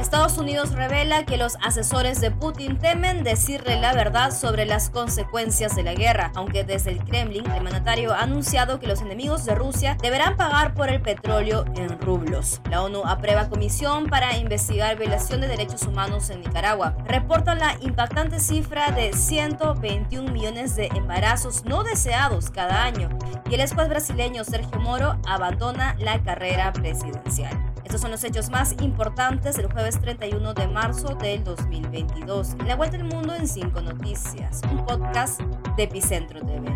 [0.00, 5.74] Estados Unidos revela que los asesores de Putin temen decirle la verdad sobre las consecuencias
[5.74, 9.54] de la guerra, aunque desde el Kremlin el mandatario ha anunciado que los enemigos de
[9.54, 12.60] Rusia deberán pagar por el petróleo en rublos.
[12.70, 16.96] La ONU aprueba comisión para investigar violación de derechos humanos en Nicaragua.
[17.04, 23.08] Reporta la impactante cifra de 121 millones de embarazos no deseados cada año
[23.50, 27.67] y el juez brasileño Sergio Moro abandona la carrera presidencial.
[27.88, 32.56] Estos son los hechos más importantes del jueves 31 de marzo del 2022.
[32.66, 35.40] La vuelta al mundo en cinco noticias, un podcast
[35.74, 36.68] de Epicentro TV.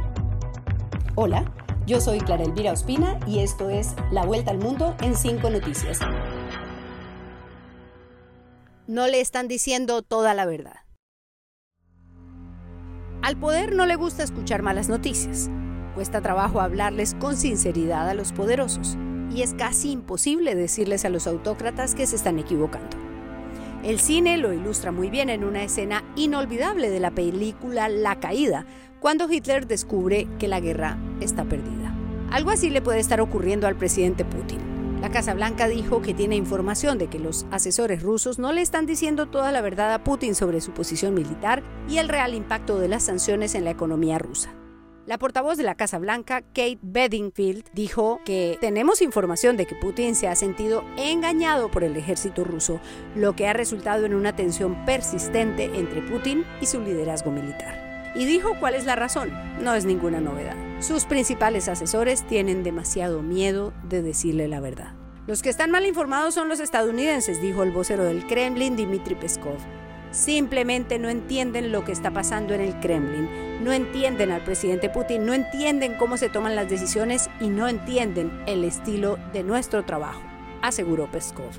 [1.15, 1.45] Hola,
[1.87, 5.99] yo soy Clara Elvira Ospina y esto es La vuelta al mundo en cinco noticias.
[8.87, 10.77] No le están diciendo toda la verdad.
[13.21, 15.51] Al poder no le gusta escuchar malas noticias.
[15.95, 18.97] Cuesta trabajo hablarles con sinceridad a los poderosos
[19.35, 22.97] y es casi imposible decirles a los autócratas que se están equivocando.
[23.83, 28.65] El cine lo ilustra muy bien en una escena inolvidable de la película La Caída,
[29.01, 31.93] cuando Hitler descubre que la guerra está perdida.
[32.31, 34.61] Algo así le puede estar ocurriendo al presidente Putin.
[35.01, 38.87] La Casa Blanca dijo que tiene información de que los asesores rusos no le están
[38.87, 42.87] diciendo toda la verdad a Putin sobre su posición militar y el real impacto de
[42.87, 44.55] las sanciones en la economía rusa.
[45.05, 50.15] La portavoz de la Casa Blanca, Kate Bedingfield, dijo que tenemos información de que Putin
[50.15, 52.81] se ha sentido engañado por el ejército ruso,
[53.17, 58.13] lo que ha resultado en una tensión persistente entre Putin y su liderazgo militar.
[58.15, 59.33] Y dijo cuál es la razón.
[59.61, 60.55] No es ninguna novedad.
[60.79, 64.95] Sus principales asesores tienen demasiado miedo de decirle la verdad.
[65.27, 69.59] Los que están mal informados son los estadounidenses, dijo el vocero del Kremlin, Dmitry Peskov
[70.13, 73.29] simplemente no entienden lo que está pasando en el Kremlin,
[73.65, 78.31] no entienden al presidente Putin, no entienden cómo se toman las decisiones y no entienden
[78.47, 80.23] el estilo de nuestro trabajo,
[80.61, 81.51] aseguró Peskov.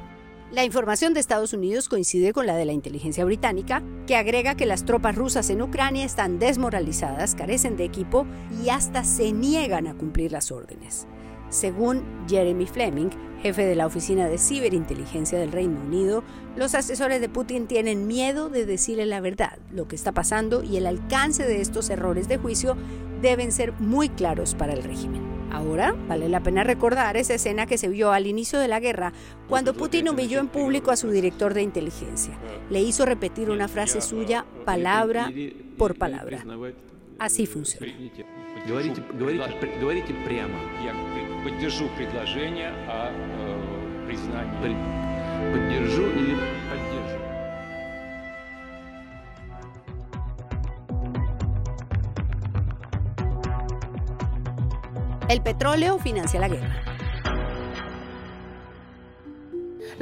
[0.52, 4.68] La información de Estados Unidos coincide con la de la inteligencia británica, que agrega que
[4.68, 8.28] las tropas rusas en Ucrania están desmoralizadas, carecen de equipo
[8.64, 11.08] y hasta se niegan a cumplir las órdenes.
[11.54, 13.10] Según Jeremy Fleming,
[13.44, 16.24] jefe de la Oficina de Ciberinteligencia del Reino Unido,
[16.56, 20.78] los asesores de Putin tienen miedo de decirle la verdad, lo que está pasando y
[20.78, 22.76] el alcance de estos errores de juicio
[23.22, 25.22] deben ser muy claros para el régimen.
[25.52, 29.14] Ahora, vale la pena recordar esa escena que se vio al inicio de la guerra,
[29.48, 32.34] cuando Putin humilló en público a su director de inteligencia.
[32.72, 35.32] Le hizo repetir una frase suya palabra
[35.78, 36.44] por palabra.
[37.20, 37.94] Así funciona.
[41.44, 44.78] Поддержу предложение о э, признании.
[45.52, 46.38] Поддержу или
[46.70, 47.20] поддержу?
[55.28, 56.83] El petróleo financia la guerra.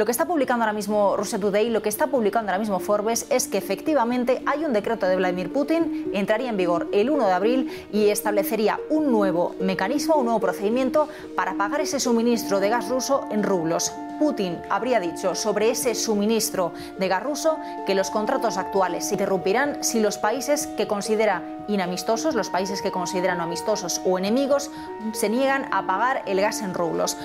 [0.01, 3.28] Lo que está publicando ahora mismo Russia Today, lo que está publicando ahora mismo Forbes
[3.29, 7.31] es que efectivamente hay un decreto de Vladimir Putin, entraría en vigor el 1 de
[7.31, 12.90] abril y establecería un nuevo mecanismo, un nuevo procedimiento para pagar ese suministro de gas
[12.90, 13.94] ruso en rublos.
[14.17, 19.84] Putin habría dicho sobre ese suministro de gas ruso que los contratos actuales se interrumpirán
[19.84, 24.72] si los países que considera inamistosos, los países que consideran amistosos o enemigos,
[25.11, 27.16] se niegan a pagar el gas en rublos.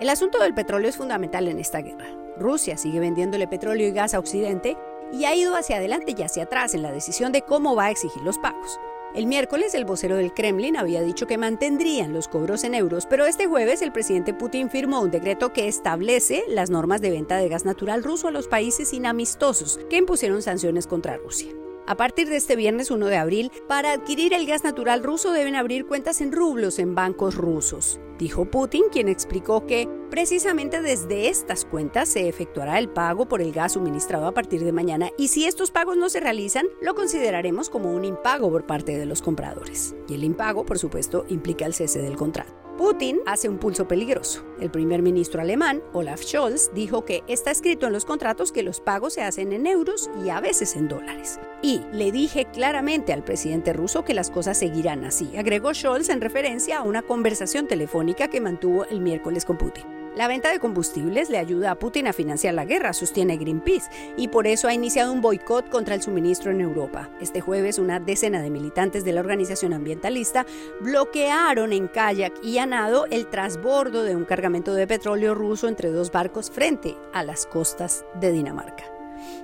[0.00, 2.06] El asunto del petróleo es fundamental en esta guerra.
[2.36, 4.76] Rusia sigue vendiéndole petróleo y gas a Occidente
[5.12, 7.90] y ha ido hacia adelante y hacia atrás en la decisión de cómo va a
[7.90, 8.80] exigir los pagos.
[9.14, 13.24] El miércoles el vocero del Kremlin había dicho que mantendrían los cobros en euros, pero
[13.24, 17.48] este jueves el presidente Putin firmó un decreto que establece las normas de venta de
[17.48, 21.52] gas natural ruso a los países inamistosos que impusieron sanciones contra Rusia.
[21.86, 25.54] A partir de este viernes 1 de abril, para adquirir el gas natural ruso deben
[25.54, 31.64] abrir cuentas en rublos en bancos rusos, dijo Putin, quien explicó que precisamente desde estas
[31.64, 35.46] cuentas se efectuará el pago por el gas suministrado a partir de mañana y si
[35.46, 39.94] estos pagos no se realizan, lo consideraremos como un impago por parte de los compradores.
[40.08, 42.64] Y el impago, por supuesto, implica el cese del contrato.
[42.76, 44.44] Putin hace un pulso peligroso.
[44.60, 48.80] El primer ministro alemán, Olaf Scholz, dijo que está escrito en los contratos que los
[48.80, 51.38] pagos se hacen en euros y a veces en dólares.
[51.62, 56.20] Y le dije claramente al presidente ruso que las cosas seguirán así, agregó Scholz en
[56.20, 60.03] referencia a una conversación telefónica que mantuvo el miércoles con Putin.
[60.16, 64.28] La venta de combustibles le ayuda a Putin a financiar la guerra, sostiene Greenpeace, y
[64.28, 67.10] por eso ha iniciado un boicot contra el suministro en Europa.
[67.20, 70.46] Este jueves, una decena de militantes de la organización ambientalista
[70.80, 75.90] bloquearon en kayak y a nado el trasbordo de un cargamento de petróleo ruso entre
[75.90, 78.84] dos barcos frente a las costas de Dinamarca.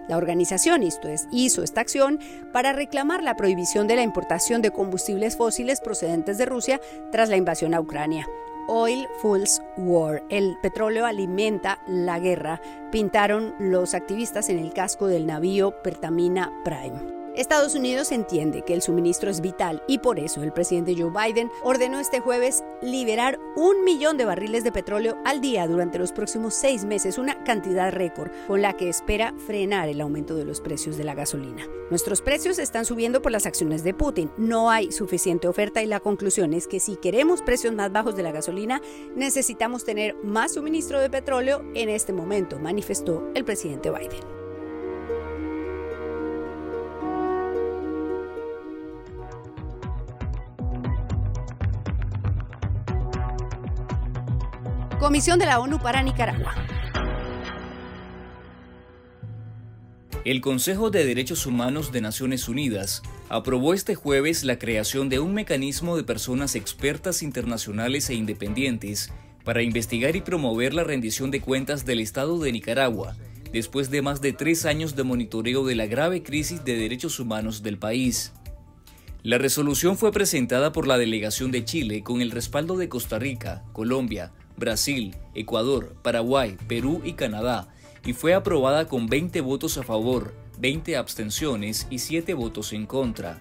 [0.09, 2.21] La organización hizo esta acción
[2.53, 6.81] para reclamar la prohibición de la importación de combustibles fósiles procedentes de Rusia
[7.11, 8.29] tras la invasión a Ucrania.
[8.73, 10.23] Oil Fools War.
[10.29, 12.61] El petróleo alimenta la guerra,
[12.93, 17.20] pintaron los activistas en el casco del navío Pertamina Prime.
[17.37, 21.51] Estados Unidos entiende que el suministro es vital y por eso el presidente Joe Biden
[21.63, 26.55] ordenó este jueves liberar un millón de barriles de petróleo al día durante los próximos
[26.55, 30.97] seis meses, una cantidad récord con la que espera frenar el aumento de los precios
[30.97, 31.67] de la gasolina.
[31.89, 34.31] Nuestros precios están subiendo por las acciones de Putin.
[34.37, 38.25] No hay suficiente oferta y la conclusión es que si queremos precios más bajos de
[38.25, 38.83] la gasolina,
[39.15, 44.40] necesitamos tener más suministro de petróleo en este momento, manifestó el presidente Biden.
[55.11, 56.55] Comisión de la ONU para Nicaragua.
[60.25, 65.35] El Consejo de Derechos Humanos de Naciones Unidas aprobó este jueves la creación de un
[65.35, 69.13] mecanismo de personas expertas internacionales e independientes
[69.43, 73.17] para investigar y promover la rendición de cuentas del Estado de Nicaragua,
[73.53, 77.65] después de más de tres años de monitoreo de la grave crisis de derechos humanos
[77.65, 78.33] del país.
[79.25, 83.65] La resolución fue presentada por la delegación de Chile con el respaldo de Costa Rica,
[83.73, 87.69] Colombia, Brasil, Ecuador, Paraguay, Perú y Canadá,
[88.05, 93.41] y fue aprobada con 20 votos a favor, 20 abstenciones y 7 votos en contra.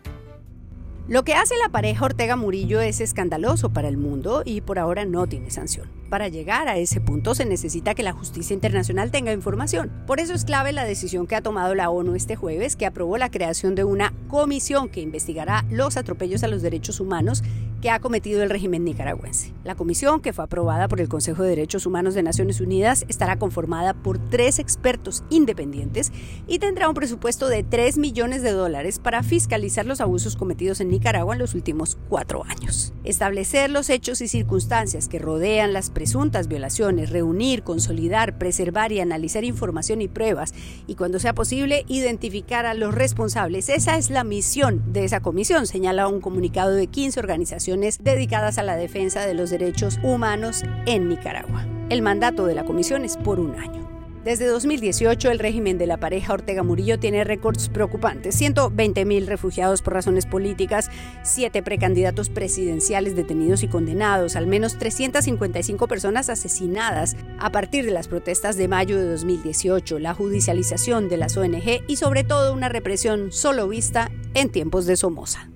[1.09, 5.05] Lo que hace la pareja Ortega Murillo es escandaloso para el mundo y por ahora
[5.05, 5.89] no tiene sanción.
[6.07, 9.91] Para llegar a ese punto se necesita que la justicia internacional tenga información.
[10.05, 13.17] Por eso es clave la decisión que ha tomado la ONU este jueves, que aprobó
[13.17, 17.43] la creación de una comisión que investigará los atropellos a los derechos humanos
[17.81, 19.53] que ha cometido el régimen nicaragüense.
[19.63, 23.37] La comisión, que fue aprobada por el Consejo de Derechos Humanos de Naciones Unidas, estará
[23.37, 26.11] conformada por tres expertos independientes
[26.47, 30.89] y tendrá un presupuesto de 3 millones de dólares para fiscalizar los abusos cometidos en
[30.89, 32.93] Nicaragua en los últimos cuatro años.
[33.03, 39.43] Establecer los hechos y circunstancias que rodean las presuntas violaciones, reunir, consolidar, preservar y analizar
[39.43, 40.53] información y pruebas
[40.87, 43.69] y cuando sea posible identificar a los responsables.
[43.69, 48.63] Esa es la misión de esa comisión, señala un comunicado de 15 organizaciones dedicadas a
[48.63, 51.65] la defensa de los derechos humanos en Nicaragua.
[51.89, 53.89] El mandato de la comisión es por un año.
[54.23, 58.39] Desde 2018, el régimen de la pareja Ortega Murillo tiene récords preocupantes.
[58.39, 60.91] 120.000 refugiados por razones políticas,
[61.23, 68.09] 7 precandidatos presidenciales detenidos y condenados, al menos 355 personas asesinadas a partir de las
[68.09, 73.31] protestas de mayo de 2018, la judicialización de las ONG y sobre todo una represión
[73.31, 75.49] solo vista en tiempos de Somoza.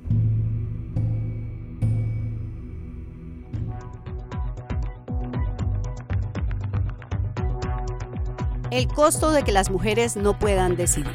[8.73, 11.13] El costo de que las mujeres no puedan decidir.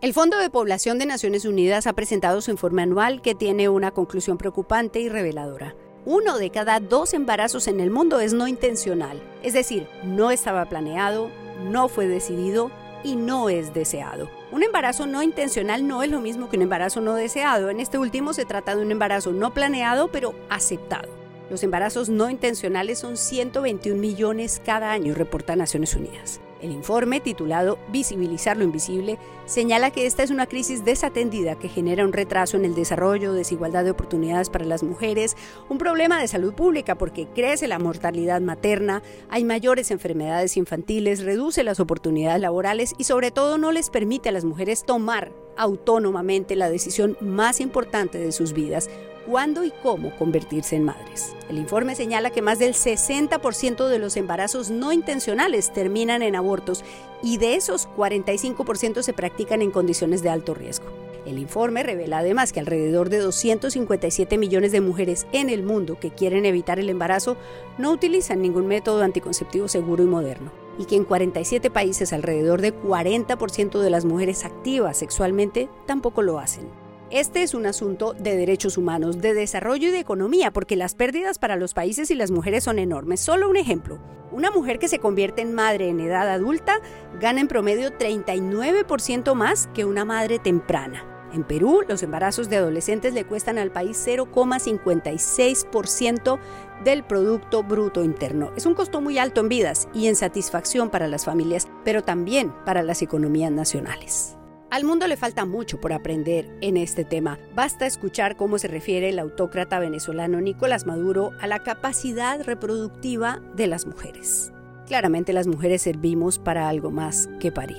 [0.00, 3.92] El Fondo de Población de Naciones Unidas ha presentado su informe anual que tiene una
[3.92, 5.76] conclusión preocupante y reveladora.
[6.04, 10.64] Uno de cada dos embarazos en el mundo es no intencional, es decir, no estaba
[10.68, 11.30] planeado,
[11.64, 12.72] no fue decidido
[13.04, 14.28] y no es deseado.
[14.50, 17.70] Un embarazo no intencional no es lo mismo que un embarazo no deseado.
[17.70, 21.25] En este último se trata de un embarazo no planeado pero aceptado.
[21.48, 26.40] Los embarazos no intencionales son 121 millones cada año, reporta Naciones Unidas.
[26.60, 32.04] El informe, titulado Visibilizar lo invisible, señala que esta es una crisis desatendida que genera
[32.04, 35.36] un retraso en el desarrollo, desigualdad de oportunidades para las mujeres,
[35.68, 41.62] un problema de salud pública porque crece la mortalidad materna, hay mayores enfermedades infantiles, reduce
[41.62, 46.70] las oportunidades laborales y sobre todo no les permite a las mujeres tomar autónomamente la
[46.70, 48.88] decisión más importante de sus vidas,
[49.26, 51.34] cuándo y cómo convertirse en madres.
[51.48, 56.84] El informe señala que más del 60% de los embarazos no intencionales terminan en abortos
[57.22, 60.86] y de esos 45% se practican en condiciones de alto riesgo.
[61.26, 66.12] El informe revela además que alrededor de 257 millones de mujeres en el mundo que
[66.12, 67.36] quieren evitar el embarazo
[67.78, 72.72] no utilizan ningún método anticonceptivo seguro y moderno y que en 47 países alrededor de
[72.74, 76.85] 40% de las mujeres activas sexualmente tampoco lo hacen.
[77.10, 81.38] Este es un asunto de derechos humanos, de desarrollo y de economía, porque las pérdidas
[81.38, 83.20] para los países y las mujeres son enormes.
[83.20, 84.00] Solo un ejemplo.
[84.32, 86.80] Una mujer que se convierte en madre en edad adulta
[87.20, 91.04] gana en promedio 39% más que una madre temprana.
[91.32, 96.40] En Perú, los embarazos de adolescentes le cuestan al país 0,56%
[96.82, 98.50] del Producto Bruto Interno.
[98.56, 102.52] Es un costo muy alto en vidas y en satisfacción para las familias, pero también
[102.64, 104.35] para las economías nacionales.
[104.76, 107.38] Al mundo le falta mucho por aprender en este tema.
[107.54, 113.68] Basta escuchar cómo se refiere el autócrata venezolano Nicolás Maduro a la capacidad reproductiva de
[113.68, 114.52] las mujeres.
[114.86, 117.78] Claramente las mujeres servimos para algo más que parir.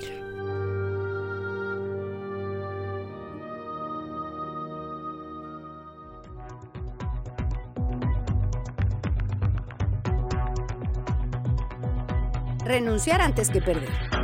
[12.64, 14.17] Renunciar antes que perder.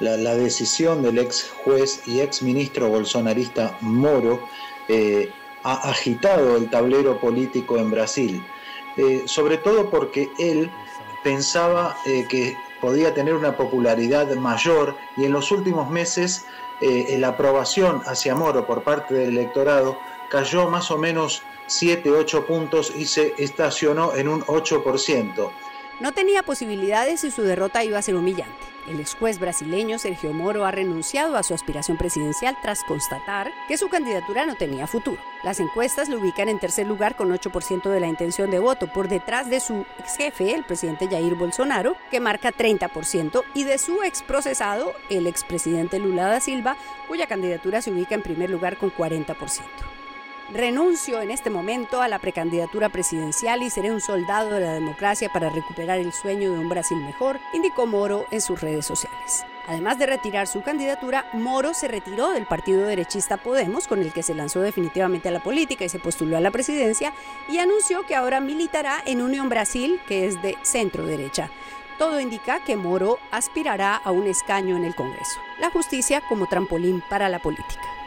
[0.00, 4.40] La, decisión del ex juez y ex ministro bolsonarista Moro
[4.88, 5.32] eh,
[5.64, 8.46] ha agitado el tablero político en Brasil,
[8.96, 10.70] eh, sobre todo porque él
[11.24, 16.46] pensaba eh, que podía tener una popularidad mayor y en los últimos meses
[16.80, 19.98] la aprobación hacia Moro por parte del electorado
[20.30, 25.50] cayó más o menos 7, 8 puntos y se estacionó en un 8%.
[26.00, 28.54] No tenía posibilidades y su derrota iba a ser humillante.
[28.88, 33.76] El ex juez brasileño Sergio Moro ha renunciado a su aspiración presidencial tras constatar que
[33.76, 35.20] su candidatura no tenía futuro.
[35.42, 39.08] Las encuestas lo ubican en tercer lugar con 8% de la intención de voto, por
[39.08, 44.04] detrás de su ex jefe, el presidente Jair Bolsonaro, que marca 30%, y de su
[44.04, 46.76] ex procesado, el expresidente Lula da Silva,
[47.08, 49.64] cuya candidatura se ubica en primer lugar con 40%.
[50.50, 55.30] Renuncio en este momento a la precandidatura presidencial y seré un soldado de la democracia
[55.30, 59.44] para recuperar el sueño de un Brasil mejor, indicó Moro en sus redes sociales.
[59.66, 64.22] Además de retirar su candidatura, Moro se retiró del partido derechista Podemos, con el que
[64.22, 67.12] se lanzó definitivamente a la política y se postuló a la presidencia,
[67.50, 71.50] y anunció que ahora militará en Unión Brasil, que es de centro derecha.
[71.98, 75.38] Todo indica que Moro aspirará a un escaño en el Congreso.
[75.60, 77.97] La justicia como trampolín para la política.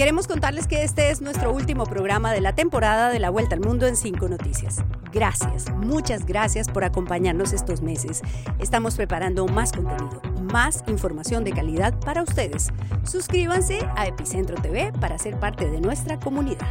[0.00, 3.60] Queremos contarles que este es nuestro último programa de la temporada de la Vuelta al
[3.60, 4.78] Mundo en Cinco Noticias.
[5.12, 8.22] Gracias, muchas gracias por acompañarnos estos meses.
[8.58, 12.70] Estamos preparando más contenido, más información de calidad para ustedes.
[13.04, 16.66] Suscríbanse a Epicentro TV para ser parte de nuestra comunidad.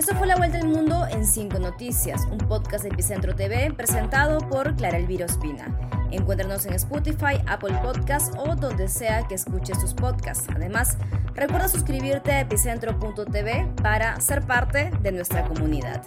[0.00, 4.38] Esto fue La Vuelta al Mundo en Cinco Noticias, un podcast de Epicentro TV presentado
[4.38, 5.78] por Clara Elvira Ospina.
[6.10, 10.48] Encuéntranos en Spotify, Apple Podcasts o donde sea que escuches tus podcasts.
[10.56, 10.96] Además,
[11.34, 16.02] recuerda suscribirte a epicentro.tv para ser parte de nuestra comunidad.